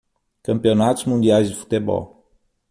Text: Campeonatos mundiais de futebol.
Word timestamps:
Campeonatos 0.41 1.05
mundiais 1.05 1.47
de 1.47 1.55
futebol. 1.55 2.25